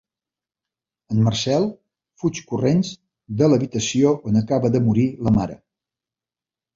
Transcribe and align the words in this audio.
El 1.15 1.17
Marcel 1.25 1.67
fuig 2.21 2.39
corrents 2.51 2.89
de 3.41 3.49
l'habitació 3.51 4.15
on 4.31 4.39
acaba 4.41 4.73
de 4.77 4.81
morir 4.89 5.05
la 5.29 5.35
mare. 5.37 5.59